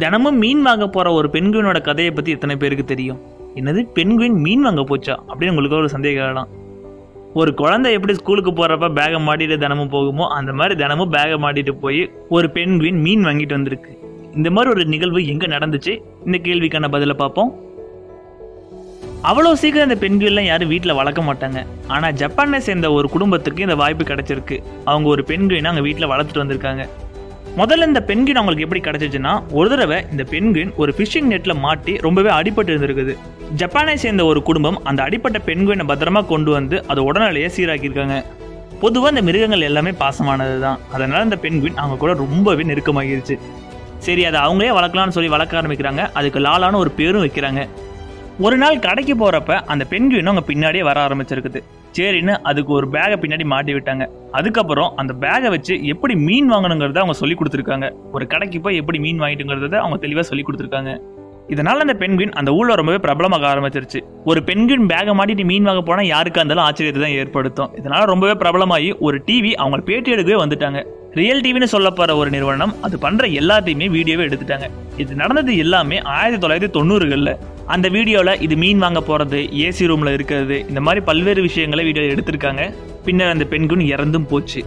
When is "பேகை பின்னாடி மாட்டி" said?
52.94-53.74